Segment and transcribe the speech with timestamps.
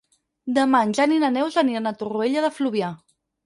[0.57, 2.95] Demà en Jan i na Neus aniran a Torroella de Fluvià.